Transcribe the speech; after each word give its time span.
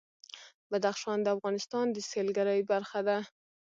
بدخشان 0.71 1.17
د 1.23 1.27
افغانستان 1.35 1.85
د 1.91 1.97
سیلګرۍ 2.09 2.61
برخه 2.71 2.99
ده. 3.07 3.17